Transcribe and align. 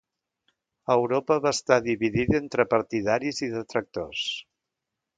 Europa 0.93 1.37
va 1.43 1.51
estar 1.57 1.77
dividida 1.89 2.39
entre 2.39 2.67
partidaris 2.75 3.45
i 3.49 3.55
detractors. 3.61 4.29